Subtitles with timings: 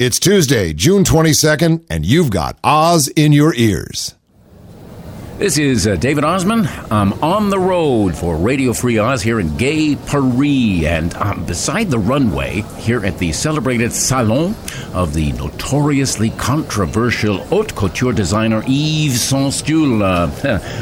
[0.00, 4.14] It's Tuesday, June 22nd, and you've got Oz in your ears.
[5.38, 6.66] This is uh, David Ossman.
[6.90, 11.90] I'm on the road for Radio Free Oz here in Gay Paris, and I'm beside
[11.90, 14.56] the runway here at the celebrated Salon
[14.92, 20.02] of the notoriously controversial haute couture designer Yves Saint Stool.
[20.02, 20.26] Uh,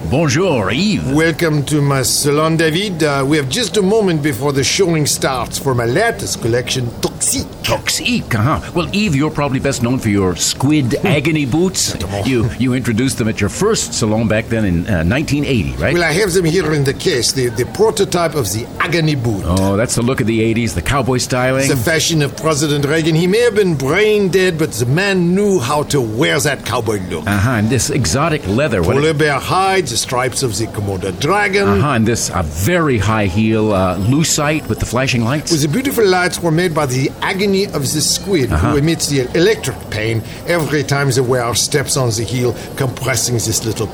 [0.10, 1.12] bonjour, Yves.
[1.12, 3.04] Welcome to my salon, David.
[3.04, 7.46] Uh, we have just a moment before the showing starts for my latest collection, Toxique.
[7.62, 8.72] Toxique, uh-huh.
[8.74, 11.94] Well, Yves, you're probably best known for your squid agony boots.
[12.26, 15.94] You you introduced them at your first salon back then in uh, 1980, right?
[15.94, 19.42] Well, I have them here in the case, the, the prototype of the agony boot.
[19.46, 21.60] Oh, that's the look of the 80s, the cowboy styling.
[21.60, 23.14] It's the fashion of President Reagan.
[23.14, 27.00] He may have been brain dead, but the man knew how to wear that cowboy
[27.08, 27.26] look.
[27.26, 28.82] Uh-huh, and this exotic leather.
[28.82, 31.68] what- Polar bear hide, the stripes of the Komodo dragon.
[31.68, 35.50] Uh-huh, and this uh, very high heel uh, lucite with the flashing lights.
[35.50, 39.20] Well, the beautiful lights were made by the agony of the squid, who emits the
[39.36, 43.86] electric pain every time the wearer steps on the heel, compressing this little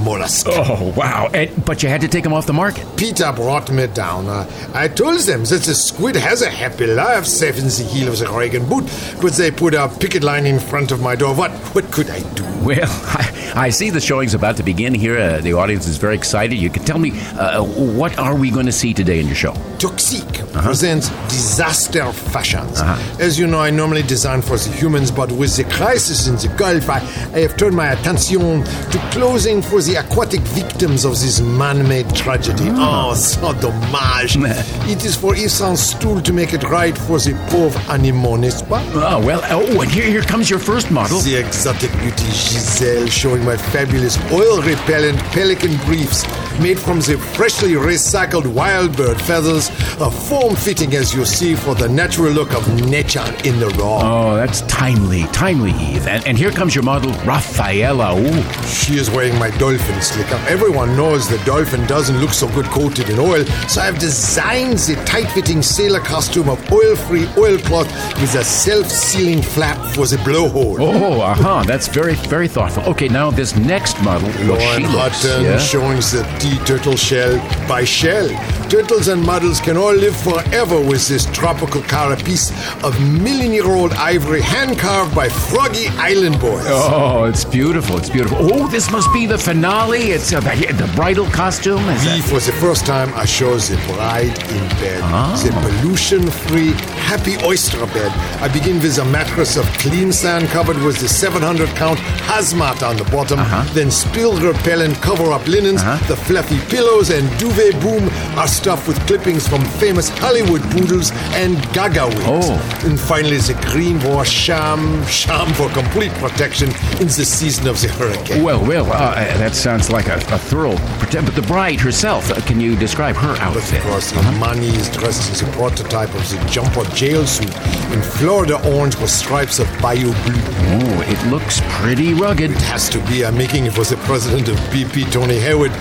[0.00, 0.46] mollusk.
[0.48, 1.28] Oh, wow.
[1.32, 2.84] And, but you had to take them off the market.
[2.96, 4.26] PETA brought me down.
[4.26, 8.08] Uh, I told them that the squid has a happy life, safe in the heel
[8.08, 8.84] of the Reagan boot,
[9.20, 11.34] but they put a picket line in front of my door.
[11.34, 12.44] What what could I do?
[12.62, 15.18] Well, I, I see the showing's about to begin here.
[15.18, 16.56] Uh, the audience is very excited.
[16.56, 19.54] You can tell me, uh, what are we going to see today in your show?
[19.78, 20.62] Toxique uh-huh.
[20.62, 22.80] presents disaster fashions.
[22.80, 23.22] Uh-huh.
[23.24, 26.54] As you know, I normally design for the humans, but with the crisis in the
[26.56, 26.98] Gulf, I,
[27.34, 32.68] I have turned my attention to clothing for the aquatic victims of this man-made tragedy.
[32.70, 33.10] Ah.
[33.10, 34.36] Oh, so dommage.
[34.90, 38.62] it is for Yves Saint Stool to make it right for the pauvre animaux, n'est-ce
[38.62, 38.82] pas?
[38.94, 41.20] Oh, well, oh, and here, here comes your first model.
[41.20, 46.24] The exotic beauty Giselle showing my fabulous oil repellent pelican briefs
[46.60, 49.65] made from the freshly recycled wild bird feathers,
[50.00, 54.00] a form fitting as you see for the natural look of nature in the raw.
[54.02, 56.06] Oh, that's timely, timely, Yves.
[56.06, 58.18] And, and here comes your model, Rafaela.
[58.20, 58.42] Ooh.
[58.66, 60.40] She is wearing my dolphin slicker.
[60.48, 64.96] Everyone knows the dolphin doesn't look so good coated in oil, so I've designed the
[65.04, 67.88] tight fitting sailor costume of oil free oilcloth
[68.20, 70.76] with a self sealing flap for the blowhole.
[70.80, 71.64] Oh, uh-huh.
[71.64, 72.82] That's very, very thoughtful.
[72.84, 75.58] Okay, now this next model, Lauren Hutton yeah?
[75.58, 77.36] showing the tea turtle shell
[77.68, 78.28] by shell.
[78.68, 82.50] Turtles and models can all live forever with this tropical carapace
[82.82, 86.64] of million year old ivory hand carved by froggy island boys.
[86.66, 87.98] Oh, it's beautiful.
[87.98, 88.38] It's beautiful.
[88.40, 90.10] Oh, this must be the finale.
[90.16, 91.78] It's uh, the, the bridal costume.
[91.88, 95.00] Is We, that- for the first time, I show the bride in bed.
[95.00, 95.78] The ah.
[95.80, 96.72] pollution free,
[97.10, 98.12] happy oyster bed.
[98.40, 102.96] I begin with a mattress of clean sand covered with the 700 count hazmat on
[102.96, 103.64] the bottom, uh-huh.
[103.74, 105.82] then spill repellent cover up linens.
[105.82, 106.06] Uh-huh.
[106.08, 111.56] The fluffy pillows and duvet boom are stuffed with clippings from famous Hollywood poodles and
[111.72, 112.22] gaga wigs.
[112.26, 112.80] Oh.
[112.84, 116.68] And finally, the green wash sham, sham for complete protection
[117.00, 118.42] in the season of the hurricane.
[118.42, 120.76] Well, well, uh, that sounds like a, a thorough.
[121.00, 123.82] But the bride herself, uh, can you describe her Of outfit?
[123.82, 127.54] course, Imani is dressed as a prototype of the jumper jail suit
[127.92, 130.42] in Florida orange with stripes of bayou blue.
[130.68, 132.50] Oh, it looks pretty rugged.
[132.50, 133.24] It has to be.
[133.24, 135.72] I'm making it for the president of BP, Tony Hayward.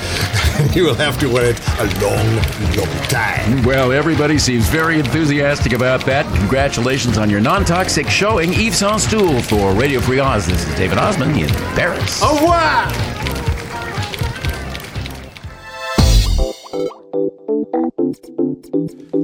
[0.71, 2.35] he will have to wear it a long,
[2.77, 3.54] long time.
[3.63, 6.25] Well, everybody seems very enthusiastic about that.
[6.37, 10.45] Congratulations on your non-toxic showing, Yves Saint Stool for Radio Free Oz.
[10.45, 12.21] This is David Ossman in Paris.
[12.23, 12.91] Au revoir!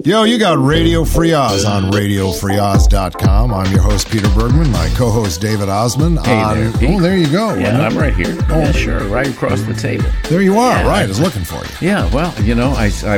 [0.04, 3.54] Yo, you got Radio Free Oz on RadioFreeOz.com.
[3.54, 6.24] I'm your host, Peter Bergman, my co host, David Ossman.
[6.26, 6.90] Hey on, there, oh, Pete.
[6.90, 7.54] oh, there you go.
[7.54, 8.36] Yeah, I'm right here.
[8.50, 8.60] Oh.
[8.60, 10.10] Yeah, sure, right across the table.
[10.30, 10.78] There you are.
[10.78, 10.88] Yeah.
[10.88, 11.04] right.
[11.04, 11.88] I was looking for you.
[11.88, 13.18] Yeah, well, you know, I, I,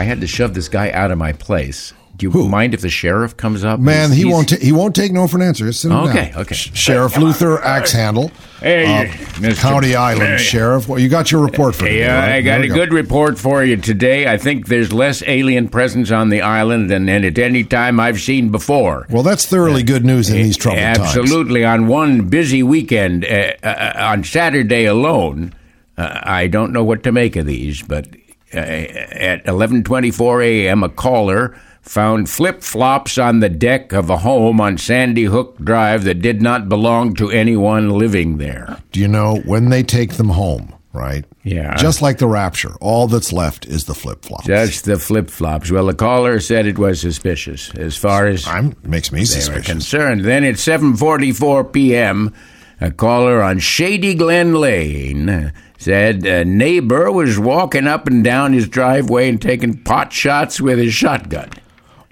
[0.00, 1.92] I had to shove this guy out of my place.
[2.16, 3.80] Do you mind if the sheriff comes up?
[3.80, 4.48] Man, he won't.
[4.50, 5.66] Ta- he won't take no for an answer.
[5.66, 6.40] Just sit him Okay, down.
[6.42, 6.54] okay.
[6.54, 8.30] Sh- Sheriff Luther Axe Handle,
[8.60, 9.04] Hey, uh,
[9.40, 9.58] Mr.
[9.60, 10.36] County Island Hey.
[10.38, 10.86] Sheriff.
[10.88, 12.00] Well, you got your report for today.
[12.00, 12.32] Yeah, right?
[12.36, 12.74] I got There a go.
[12.74, 14.26] good report for you today.
[14.30, 18.50] I think there's less alien presence on the island than at any time I've seen
[18.50, 19.06] before.
[19.10, 20.98] Well, that's thoroughly good news in these troubled times.
[20.98, 21.64] Absolutely.
[21.64, 25.52] On one busy weekend, uh, uh, on Saturday alone,
[25.96, 28.16] uh, I don't know what to make of these, but uh,
[28.52, 34.76] Uh, at 11:24 a.m., a caller found flip-flops on the deck of a home on
[34.76, 38.78] Sandy Hook Drive that did not belong to anyone living there.
[38.92, 40.74] Do you know when they take them home?
[40.92, 41.24] Right.
[41.44, 41.76] Yeah.
[41.76, 44.46] Just like the rapture, all that's left is the flip flops.
[44.46, 45.70] Just the flip-flops.
[45.70, 49.66] Well, the caller said it was suspicious as far as I'm makes me suspicious.
[49.66, 50.24] concerned.
[50.24, 52.34] Then at 7:44 p.m.,
[52.80, 58.68] a caller on Shady Glen Lane said a neighbor was walking up and down his
[58.68, 61.50] driveway and taking pot shots with his shotgun.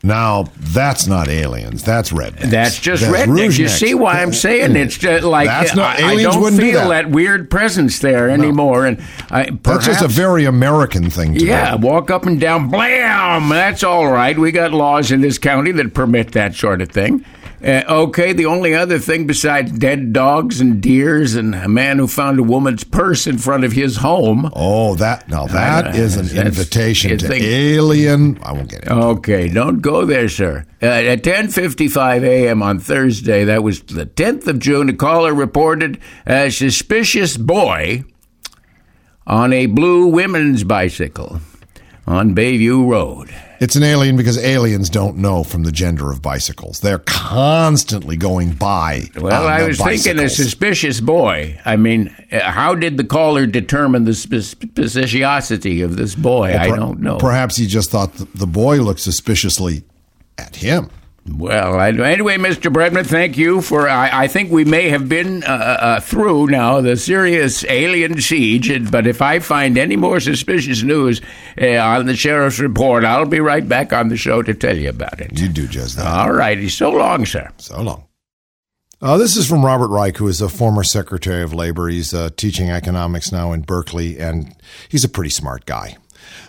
[0.00, 1.82] Now that's not aliens.
[1.82, 2.50] That's rednecks.
[2.50, 3.58] That's just rednecks.
[3.58, 6.70] You see why I'm saying it's just like That's not- I, I don't wouldn't do
[6.70, 7.10] feel that.
[7.10, 8.86] weird presence there anymore.
[8.86, 11.84] And I, perhaps, That's just a very American thing to Yeah, do.
[11.84, 13.48] walk up and down, blam.
[13.48, 14.38] That's all right.
[14.38, 17.24] We got laws in this county that permit that sort of thing.
[17.62, 22.06] Uh, okay, the only other thing besides dead dogs and deers and a man who
[22.06, 24.48] found a woman's purse in front of his home.
[24.54, 28.38] Oh, that now that is an invitation to think- alien.
[28.42, 28.90] I won't get it.
[28.90, 30.66] Okay, don't go there, sir.
[30.80, 32.62] Uh, at 10:55 a.m.
[32.62, 38.04] on Thursday, that was the 10th of June, a caller reported a suspicious boy
[39.26, 41.40] on a blue women's bicycle
[42.06, 43.34] on Bayview Road.
[43.60, 46.78] It's an alien because aliens don't know from the gender of bicycles.
[46.80, 49.04] They're constantly going by.
[49.16, 51.60] Well, on I was thinking a suspicious boy.
[51.64, 56.56] I mean, how did the caller determine the speciosity of this boy?
[56.56, 57.18] I Per- don't know.
[57.18, 59.82] Perhaps he just thought the boy looked suspiciously
[60.36, 60.90] at him.
[61.36, 62.72] Well, I, anyway, Mr.
[62.72, 63.88] Bregman, thank you for.
[63.88, 68.70] I, I think we may have been uh, uh, through now the serious alien siege,
[68.70, 71.20] and- but if I find any more suspicious news
[71.60, 74.88] uh, on the sheriff's report, I'll be right back on the show to tell you
[74.88, 75.38] about it.
[75.38, 76.06] You do just that.
[76.06, 76.68] All righty.
[76.68, 77.50] So long, sir.
[77.58, 78.04] So long.
[79.00, 81.88] Uh, this is from Robert Reich, who is a former Secretary of Labor.
[81.88, 84.56] He's uh, teaching economics now in Berkeley, and
[84.88, 85.96] he's a pretty smart guy.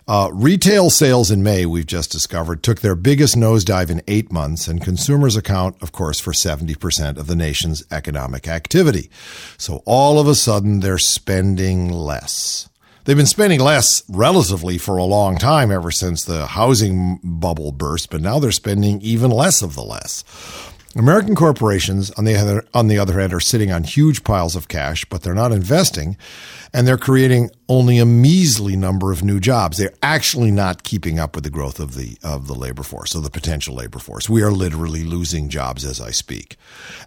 [0.08, 4.68] Uh, retail sales in May, we've just discovered, took their biggest nosedive in eight months,
[4.68, 9.10] and consumers account, of course, for 70% of the nation's economic activity.
[9.58, 12.70] So all of a sudden, they're spending less.
[13.06, 18.10] They've been spending less relatively for a long time, ever since the housing bubble burst,
[18.10, 20.24] but now they're spending even less of the less.
[20.96, 24.68] American corporations, on the other, on the other hand, are sitting on huge piles of
[24.68, 26.18] cash, but they're not investing,
[26.74, 29.78] and they're creating only a measly number of new jobs.
[29.78, 33.22] They're actually not keeping up with the growth of the of the labor force, of
[33.22, 34.28] the potential labor force.
[34.28, 36.58] We are literally losing jobs as I speak,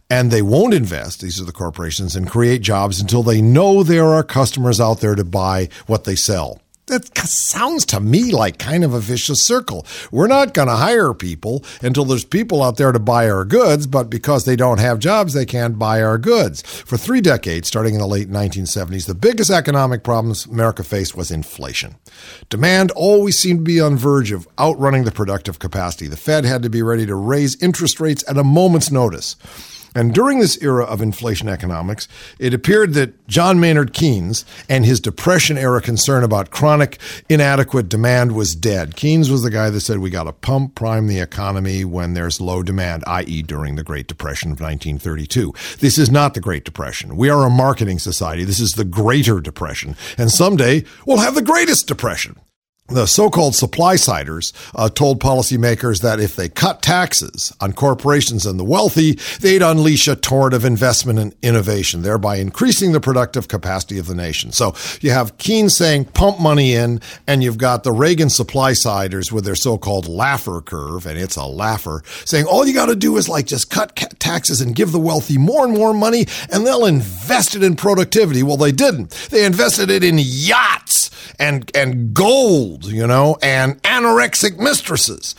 [0.09, 1.21] and they won't invest.
[1.21, 5.17] These are the corporations and create jobs until they know there are customers out there
[5.17, 6.62] to buy what they sell.
[6.93, 9.87] That sounds to me like kind of a vicious circle.
[10.11, 13.87] We're not going to hire people until there's people out there to buy our goods,
[13.87, 16.61] but because they don't have jobs, they can't buy our goods.
[16.61, 21.31] For three decades, starting in the late 1970s, the biggest economic problems America faced was
[21.31, 21.95] inflation.
[22.51, 26.09] Demand always seemed to be on verge of outrunning the productive capacity.
[26.09, 29.37] The Fed had to be ready to raise interest rates at a moment's notice.
[29.95, 32.09] And during this era of inflation economics,
[32.39, 36.99] it appeared that John Maynard Keynes and his Depression era concern about chronic
[37.29, 38.97] inadequate demand was dead.
[38.97, 42.41] Keynes was the guy that said we got to pump prime the economy when there's
[42.41, 45.53] low demand, i.e., during the Great Depression of 1932.
[45.81, 47.17] This is not the Great Depression.
[47.17, 48.45] We are a marketing society.
[48.45, 49.97] This is the Greater Depression.
[50.17, 52.37] And someday we'll have the Greatest Depression
[52.89, 58.59] the so-called supply siders uh, told policymakers that if they cut taxes on corporations and
[58.59, 63.99] the wealthy, they'd unleash a torrent of investment and innovation, thereby increasing the productive capacity
[63.99, 64.53] of the nation.
[64.53, 69.33] So you have Keynes saying pump money in, and you've got the Reagan supply siders
[69.33, 73.17] with their so-called Laffer curve, and it's a Laffer, saying all you got to do
[73.17, 76.67] is like just cut ca- taxes and give the wealthy more and more money, and
[76.67, 78.43] they'll invest it in productivity.
[78.43, 79.11] Well, they didn't.
[79.31, 85.35] They invested it in yachts and and gold, you know, and anorexic mistresses.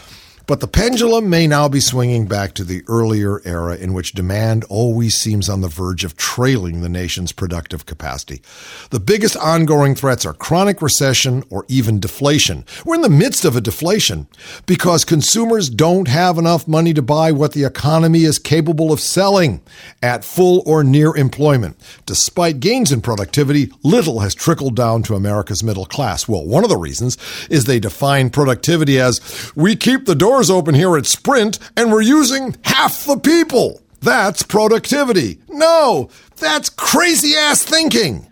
[0.46, 4.66] But the pendulum may now be swinging back to the earlier era in which demand
[4.66, 8.42] always seems on the verge of trailing the nation's productive capacity.
[8.90, 12.66] The biggest ongoing threats are chronic recession or even deflation.
[12.84, 14.28] We're in the midst of a deflation
[14.66, 19.62] because consumers don't have enough money to buy what the economy is capable of selling
[20.02, 21.78] at full or near employment.
[22.06, 26.28] Despite gains in productivity, little has trickled down to America's middle class.
[26.28, 27.18] Well, one of the reasons
[27.50, 29.22] is they define productivity as
[29.56, 33.80] we keep the doors open here at Sprint and we're using half the people.
[34.02, 35.38] That's productivity.
[35.48, 38.26] No, that's crazy ass thinking.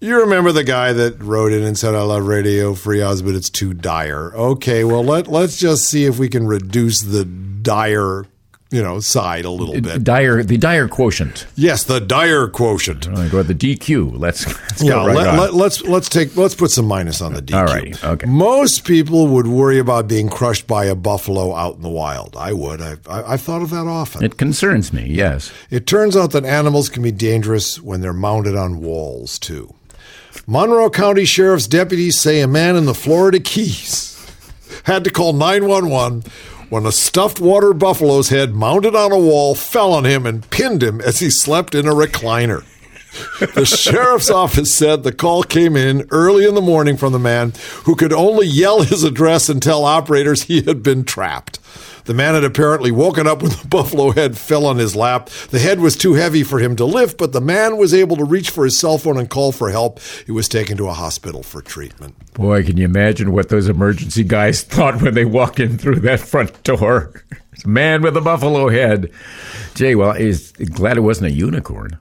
[0.00, 3.34] You remember the guy that wrote in and said, I love Radio Free Oz, but
[3.34, 4.32] it's too dire.
[4.32, 8.24] Okay, well, let, let's just see if we can reduce the dire,
[8.72, 10.02] you know, side a little bit.
[10.02, 13.08] Dire, the dire quotient, Yes, the dire quotient.
[13.08, 14.18] Oh, right, or the DQ.
[14.18, 15.38] Let's, let's Yeah, go right let, on.
[15.38, 17.56] let, let's let's take let's put some minus on the DQ.
[17.56, 18.26] All right, okay.
[18.26, 22.36] Most people would worry about being crushed by a buffalo out in the wild.
[22.36, 22.80] I would.
[22.80, 24.24] I, I, I've thought of that often.
[24.24, 25.06] it concerns me.
[25.06, 25.52] Yes.
[25.70, 29.74] It turns out that animals can be dangerous when they're mounted on walls, too.
[30.46, 34.18] Monroe County Sheriff's deputies say a man in the Florida Keys
[34.84, 36.24] had to call 911
[36.72, 40.82] when a stuffed water buffalo's head mounted on a wall fell on him and pinned
[40.82, 42.64] him as he slept in a recliner.
[43.54, 47.52] The sheriff's office said the call came in early in the morning from the man
[47.84, 51.58] who could only yell his address and tell operators he had been trapped.
[52.04, 55.28] The man had apparently woken up when the buffalo head fell on his lap.
[55.50, 58.24] The head was too heavy for him to lift, but the man was able to
[58.24, 60.00] reach for his cell phone and call for help.
[60.26, 62.14] He was taken to a hospital for treatment.
[62.34, 66.20] Boy, can you imagine what those emergency guys thought when they walked in through that
[66.20, 67.22] front door?
[67.66, 69.10] man with a buffalo head.
[69.74, 71.98] Jay, well, is glad it wasn't a unicorn.